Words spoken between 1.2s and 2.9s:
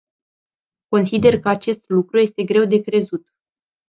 că acest lucru este greu de